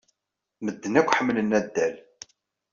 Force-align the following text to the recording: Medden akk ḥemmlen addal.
Medden 0.65 0.93
akk 0.99 1.13
ḥemmlen 1.17 1.55
addal. 1.59 1.95